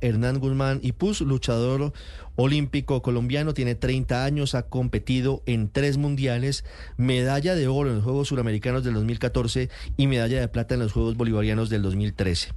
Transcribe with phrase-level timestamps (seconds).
[0.00, 1.92] Hernán Guzmán y Puz, luchador
[2.36, 6.64] olímpico colombiano, tiene 30 años, ha competido en tres mundiales,
[6.96, 10.92] medalla de oro en los Juegos Suramericanos del 2014 y medalla de plata en los
[10.92, 12.52] Juegos Bolivarianos del 2013.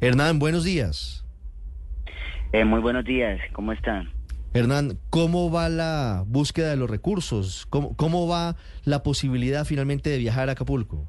[0.00, 1.24] Hernán, buenos días.
[2.52, 4.10] Eh, muy buenos días, ¿cómo están?
[4.54, 7.66] Hernán, ¿cómo va la búsqueda de los recursos?
[7.68, 11.06] ¿Cómo, cómo va la posibilidad finalmente de viajar a Acapulco?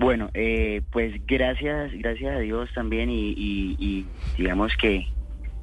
[0.00, 4.06] Bueno, eh, pues gracias, gracias a Dios también y,
[4.36, 5.08] digamos que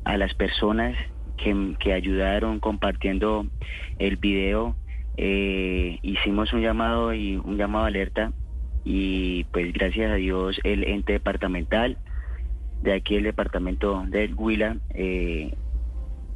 [0.03, 0.98] a las personas
[1.38, 3.48] que, que ayudaron compartiendo
[3.98, 4.77] el video,
[5.18, 8.34] eh, hicimos un llamado y un llamado de alerta
[8.84, 11.98] y pues gracias a Dios el ente departamental
[12.82, 15.54] de aquí el departamento del Huila eh,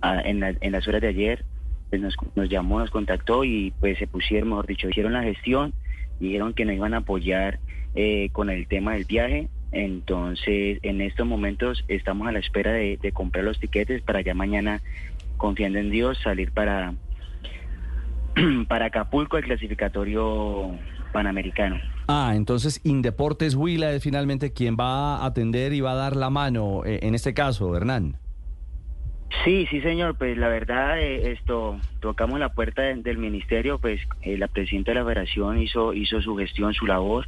[0.03, 1.45] en, la- en las horas de ayer
[1.89, 5.73] pues nos, nos llamó, nos contactó y pues se pusieron, mejor dicho, hicieron la gestión,
[6.19, 7.59] dijeron que nos iban a apoyar
[7.95, 9.49] eh, con el tema del viaje.
[9.71, 14.33] Entonces, en estos momentos estamos a la espera de, de comprar los tiquetes para ya
[14.33, 14.81] mañana,
[15.37, 16.93] confiando en Dios, salir para,
[18.67, 20.71] para Acapulco, el clasificatorio
[21.13, 21.77] panamericano.
[22.07, 26.29] Ah, entonces Indeportes Huila es finalmente quien va a atender y va a dar la
[26.29, 28.17] mano eh, en este caso, Hernán.
[29.43, 30.17] Sí, sí, señor.
[30.17, 33.79] Pues la verdad, eh, esto tocamos la puerta de- del ministerio.
[33.79, 37.27] Pues eh, la presidenta de la Federación hizo hizo su gestión, su labor,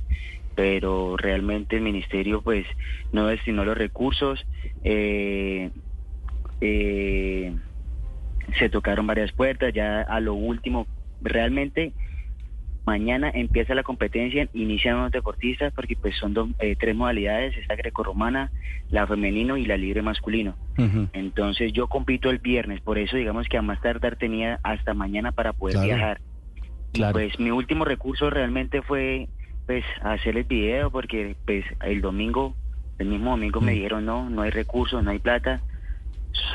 [0.56, 2.66] pero realmente el ministerio pues
[3.12, 4.46] no destinó los recursos.
[4.84, 5.72] Eh,
[6.62, 7.56] eh,
[8.60, 9.74] se tocaron varias puertas.
[9.74, 10.88] Ya a lo último,
[11.22, 11.94] realmente
[12.86, 17.75] mañana empieza la competencia, inician los deportistas porque pues son dos, eh, tres modalidades: está
[17.75, 18.52] grecorromana,
[18.90, 20.56] la femenino y la libre masculino.
[21.14, 25.31] Entonces yo compito el viernes, por eso digamos que a más tardar tenía hasta mañana
[25.31, 25.88] para poder Claro.
[25.88, 26.22] viajar.
[26.94, 29.28] Y pues mi último recurso realmente fue
[29.66, 32.56] pues hacer el video porque pues el domingo,
[32.98, 33.75] el mismo domingo me Mm.
[33.75, 35.62] dijeron no, no hay recursos, no hay plata.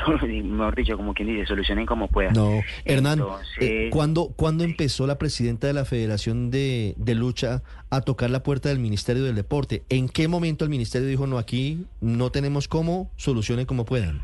[0.43, 2.33] Mejor dicho, como quien dice, solucionen como puedan.
[2.33, 7.61] No, Hernán, Entonces- eh, ¿cuándo, cuándo empezó la presidenta de la Federación de, de Lucha
[7.89, 9.83] a tocar la puerta del Ministerio del Deporte?
[9.89, 14.21] ¿En qué momento el Ministerio dijo, no, aquí no tenemos cómo, solucionen como puedan?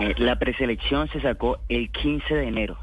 [0.00, 2.76] Eh, La preselección se sacó el 15 de enero,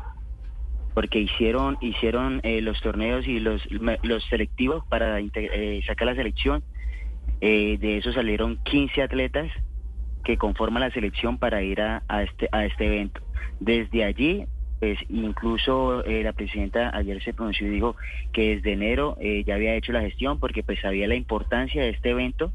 [0.93, 3.61] porque hicieron hicieron eh, los torneos y los,
[4.03, 6.63] los selectivos para eh, sacar la selección.
[7.41, 9.51] Eh, de eso salieron 15 atletas
[10.23, 13.21] que conforman la selección para ir a, a este a este evento.
[13.59, 14.45] Desde allí,
[14.79, 17.95] pues incluso eh, la presidenta ayer se pronunció y dijo
[18.31, 21.89] que desde enero eh, ya había hecho la gestión porque pues sabía la importancia de
[21.89, 22.51] este evento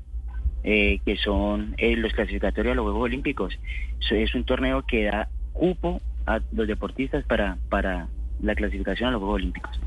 [0.65, 3.59] eh, que son los clasificatorios a los Juegos Olímpicos.
[4.11, 8.09] Es un torneo que da cupo a los deportistas para, para
[8.43, 9.81] la clasificación a los Juegos Olímpicos.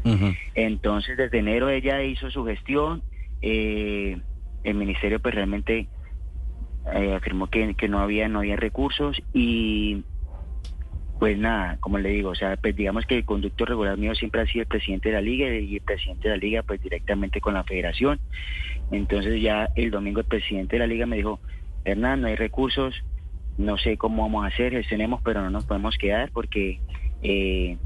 [0.56, 3.02] Entonces, desde enero ella hizo su gestión.
[3.42, 4.18] eh,
[4.64, 5.88] el ministerio, pues realmente
[6.94, 10.04] eh, afirmó que, que no había no había recursos y
[11.22, 14.42] pues nada, como le digo, o sea, pues digamos que el conducto regular mío siempre
[14.42, 17.40] ha sido el presidente de la liga y el presidente de la liga pues directamente
[17.40, 18.20] con la federación.
[18.92, 21.40] Entonces ya el domingo el presidente de la liga me dijo,
[21.86, 22.96] Hernán, no hay recursos,
[23.60, 26.80] no sé cómo vamos a hacer, gestionemos, pero no nos podemos quedar porque
[27.22, 27.78] eh,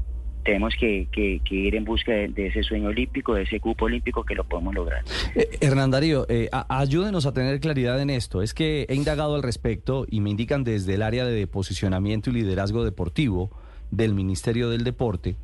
[0.46, 1.08] tenemos que,
[1.50, 5.02] ir en busca de, ese sueño olímpico, de ese cupo olímpico que lo podemos lograr.
[5.34, 8.40] Eh, Hernán Darío, eh, ayúdenos a tener claridad en esto.
[8.40, 12.34] Es que he indagado al respecto y me indican desde el área de posicionamiento y
[12.34, 13.50] liderazgo deportivo
[13.90, 15.36] del Ministerio del Deporte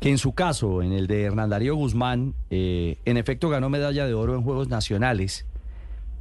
[0.00, 4.06] que en su caso, en el de Hernán Darío Guzmán, eh, en efecto ganó medalla
[4.06, 5.44] de oro en Juegos Nacionales,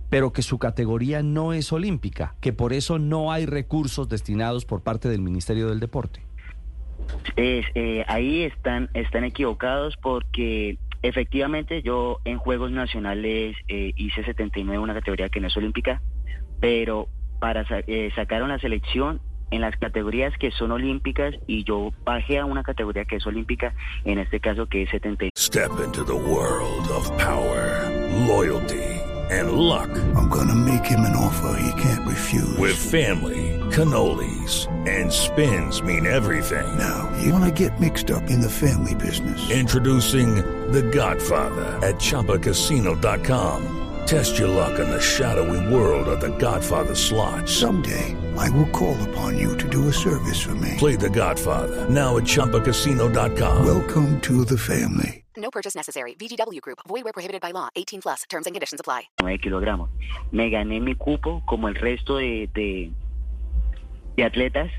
[0.10, 4.82] pero que su categoría no es olímpica, que por eso no hay recursos destinados por
[4.82, 6.27] parte del Ministerio del Deporte.
[7.36, 14.80] Es, eh, ahí están, están equivocados porque efectivamente yo en Juegos Nacionales eh, hice 79,
[14.80, 16.02] una categoría que no es olímpica,
[16.60, 17.08] pero
[17.40, 19.22] para sa- eh, sacaron la selección
[19.52, 23.74] en las categorías que son olímpicas y yo bajé a una categoría que es olímpica,
[24.04, 25.32] en este caso que es 79.
[25.38, 27.90] Step into the world of power,
[28.28, 28.84] loyalty,
[29.32, 29.90] and luck.
[30.18, 32.58] I'm gonna make him an offer he can't refuse.
[32.58, 36.78] With family, cannolis, and spins mean everything.
[36.78, 39.50] now, you wanna get mixed up in the family business.
[39.50, 40.36] Introducing
[40.72, 43.74] The Godfather at ChumbaCasino.com.
[44.06, 47.50] Test your luck in the shadowy world of the Godfather slot.
[47.50, 50.76] Someday, I will call upon you to do a service for me.
[50.78, 53.66] Play the Godfather, now at ChumbaCasino.com.
[53.66, 55.26] Welcome to the family.
[55.36, 56.16] No purchase necessary.
[56.16, 56.80] VGW Group.
[56.88, 57.70] Void where prohibited by law.
[57.76, 58.24] 18 plus.
[58.30, 59.04] Terms and conditions apply.
[59.22, 59.90] 9 kilogramos.
[60.32, 62.92] Me gané mi cupo como el resto de, de,
[64.18, 64.70] de atletas.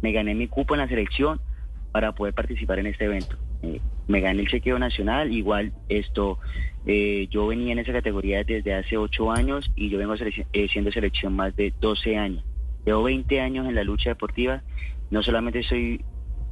[0.00, 1.40] Me gané mi cupo en la selección
[1.90, 3.36] para poder participar en este evento.
[3.62, 5.32] Eh, me gané el chequeo nacional.
[5.32, 6.38] Igual esto,
[6.86, 10.92] eh, yo venía en esa categoría desde hace 8 años y yo vengo eh, siendo
[10.92, 12.44] selección más de 12 años.
[12.86, 14.62] Llevo 20 años en la lucha deportiva.
[15.10, 16.04] No solamente soy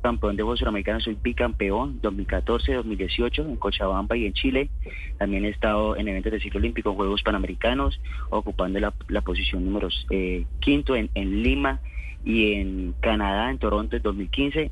[0.03, 4.71] campeón de voz suramericano, soy bicampeón 2014, 2018 en Cochabamba y en Chile.
[5.19, 9.89] También he estado en eventos de ciclo olímpico, Juegos Panamericanos, ocupando la, la posición número
[10.11, 11.81] eh, quinto en, en Lima
[12.27, 14.71] y en Canadá, en Toronto en 2015.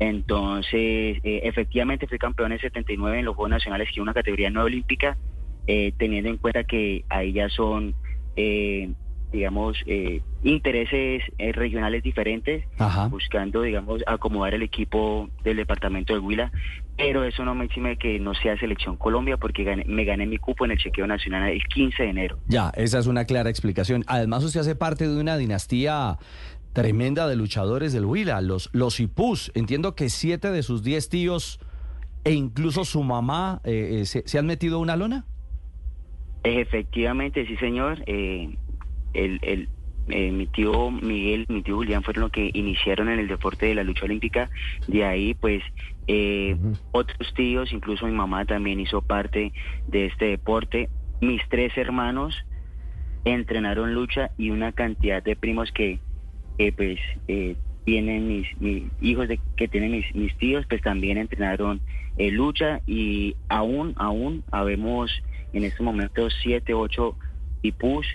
[0.00, 4.50] Entonces, eh, efectivamente fui campeón en 79 en los Juegos Nacionales, que es una categoría
[4.50, 5.16] no olímpica,
[5.66, 7.94] eh, teniendo en cuenta que ahí ya son,
[8.36, 8.90] eh,
[9.32, 13.06] digamos, eh, intereses eh, regionales diferentes Ajá.
[13.08, 16.52] buscando, digamos, acomodar el equipo del departamento de Huila,
[16.96, 20.38] pero eso no me exime que no sea selección Colombia porque gané- me gané mi
[20.38, 22.38] cupo en el chequeo nacional el 15 de enero.
[22.48, 24.04] Ya, esa es una clara explicación.
[24.06, 26.18] Además, usted hace parte de una dinastía
[26.74, 29.50] tremenda de luchadores del Huila, los, los Ipús.
[29.54, 31.58] Entiendo que siete de sus diez tíos
[32.24, 35.24] e incluso su mamá eh, eh, se, se han metido a una lona.
[36.42, 38.54] Efectivamente, sí señor, eh,
[39.14, 39.68] el, el,
[40.08, 43.74] eh, mi tío Miguel, mi tío Julián fueron los que iniciaron en el deporte de
[43.74, 44.50] la lucha olímpica,
[44.86, 45.62] de ahí pues
[46.06, 46.56] eh,
[46.92, 49.54] otros tíos, incluso mi mamá también hizo parte
[49.88, 50.90] de este deporte,
[51.22, 52.34] mis tres hermanos
[53.24, 55.98] entrenaron lucha y una cantidad de primos que
[56.58, 56.98] que, pues
[57.28, 61.80] eh, tienen mis, mis hijos de, que tienen mis, mis tíos pues también entrenaron
[62.16, 65.10] eh, lucha y aún aún habemos
[65.52, 67.16] en estos momentos siete ocho
[67.60, 68.06] tipus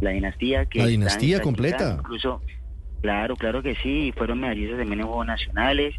[0.00, 1.96] la dinastía que La dinastía completa.
[1.98, 2.42] incluso
[3.00, 5.94] claro claro que sí fueron medallistas también en juegos nacionales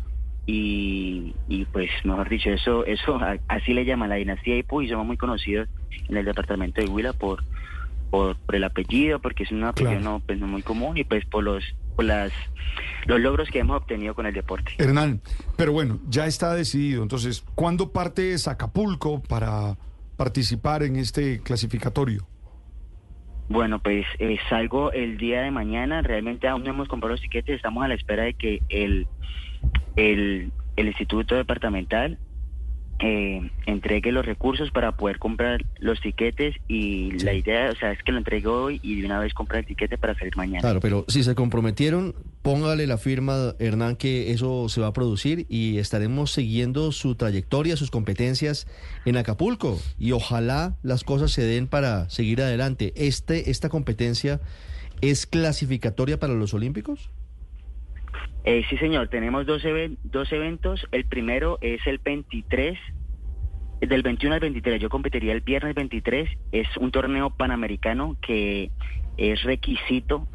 [0.45, 5.05] y, y pues mejor dicho eso eso así le llaman la dinastía Ipu y somos
[5.05, 5.69] muy conocidos
[6.09, 7.43] en el departamento de Huila por
[8.13, 10.03] por, por el apellido, porque es un apellido Claro.
[10.03, 11.63] no, pues, no muy común y pues por los
[11.95, 12.31] por las
[13.07, 14.71] los logros que hemos obtenido con el deporte.
[14.77, 15.19] Hernán,
[15.57, 17.01] pero bueno, ya está decidido.
[17.01, 19.77] Entonces, ¿cuándo parte Acapulco para
[20.15, 22.27] participar en este clasificatorio?
[23.49, 26.03] Bueno, pues eh, salgo el día de mañana.
[26.03, 27.55] Realmente aún no hemos comprado los tiquetes.
[27.55, 29.07] Estamos a la espera de que el,
[29.95, 32.19] el, el Instituto Departamental
[33.05, 38.01] eh, entregue los recursos para poder comprar los tiquetes y la idea, o sea, es
[38.01, 40.61] que lo entregue hoy y de una vez comprar el tiquete para salir mañana.
[40.61, 45.45] Claro, pero si se comprometieron, póngale la firma, Hernán, que eso se va a producir
[45.49, 48.67] y estaremos siguiendo su trayectoria, sus competencias
[49.03, 52.93] en Acapulco y ojalá las cosas se den para seguir adelante.
[52.95, 54.39] Este, ¿Esta competencia
[55.01, 57.09] es clasificatoria para los Olímpicos?
[58.43, 60.85] Eh, sí, señor, tenemos dos, even- dos eventos.
[60.91, 62.77] El primero es el 23,
[63.81, 64.81] eh, del 21 al 23.
[64.81, 66.29] Yo competiría el viernes 23.
[66.51, 68.71] Es un torneo panamericano que
[69.17, 70.27] es requisito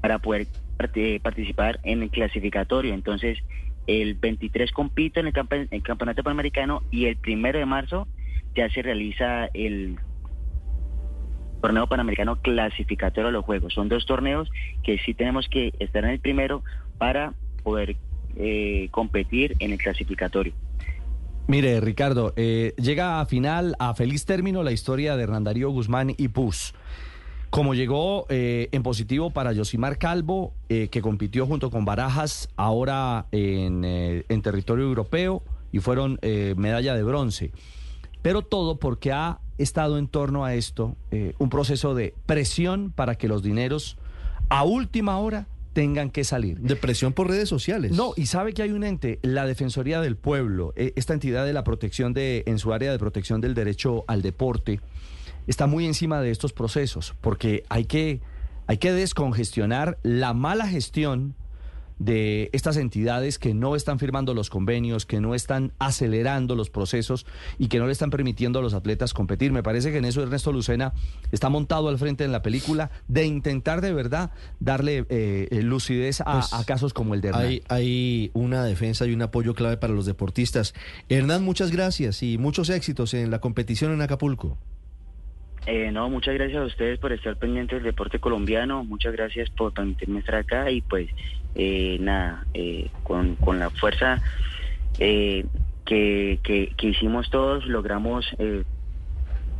[0.00, 0.46] para poder
[0.94, 2.92] eh, participar en el clasificatorio.
[2.92, 3.38] Entonces,
[3.86, 8.08] el 23 compito en el, el campeonato panamericano y el primero de marzo
[8.54, 9.98] ya se realiza el
[11.60, 13.74] torneo panamericano clasificatorio a los Juegos.
[13.74, 14.50] Son dos torneos
[14.82, 16.62] que sí tenemos que estar en el primero
[16.98, 17.96] para poder
[18.36, 20.52] eh, competir en el clasificatorio.
[21.46, 26.14] Mire, Ricardo, eh, llega a final, a feliz término, la historia de Hernán Darío Guzmán
[26.16, 26.74] y Puz.
[27.50, 33.82] Como llegó eh, en positivo para Yosimar Calvo, que compitió junto con Barajas ahora en,
[33.84, 35.42] en territorio europeo
[35.72, 37.52] y fueron medalla de bronce.
[38.20, 43.16] Pero todo porque ha estado en torno a esto eh, un proceso de presión para
[43.16, 43.98] que los dineros
[44.48, 46.58] a última hora tengan que salir.
[46.58, 47.92] De presión por redes sociales.
[47.92, 51.52] No, y sabe que hay un ente, la Defensoría del Pueblo, eh, esta entidad de
[51.52, 54.80] la protección de, en su área de protección del derecho al deporte,
[55.46, 58.20] está muy encima de estos procesos, porque hay que,
[58.66, 61.34] hay que descongestionar la mala gestión
[61.98, 67.26] de estas entidades que no están firmando los convenios, que no están acelerando los procesos
[67.58, 69.52] y que no le están permitiendo a los atletas competir.
[69.52, 70.92] Me parece que en eso Ernesto Lucena
[71.32, 76.20] está montado al frente en la película de intentar de verdad darle eh, eh, lucidez
[76.20, 77.46] a, Pues, a casos como el de Hernán.
[77.46, 80.74] Hay, hay una defensa y un apoyo clave para los deportistas.
[81.08, 84.58] Hernán, muchas gracias y muchos éxitos en la competición en Acapulco.
[85.66, 89.74] Eh, no, muchas gracias a ustedes por estar pendientes del deporte colombiano, muchas gracias por
[89.74, 91.10] permitirme estar acá y pues
[91.58, 94.22] eh, nada, eh, con, con la fuerza
[94.98, 95.44] eh,
[95.84, 98.62] que, que, que hicimos todos logramos eh,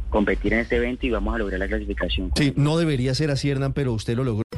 [0.09, 2.33] competir en este evento y vamos a lograr la clasificación.
[2.35, 4.43] Sí, no debería ser así, Hernán, pero usted lo logró.